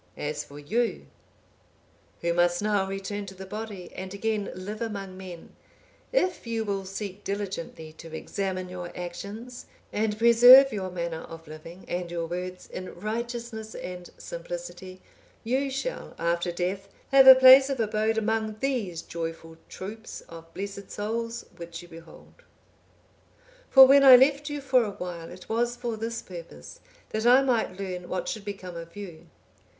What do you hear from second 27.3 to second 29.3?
might learn what should become of you.